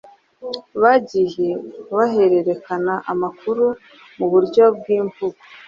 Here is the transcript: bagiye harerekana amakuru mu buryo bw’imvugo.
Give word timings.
bagiye 0.81 1.49
harerekana 2.13 2.93
amakuru 3.11 3.65
mu 4.17 4.25
buryo 4.31 4.63
bw’imvugo. 4.77 5.39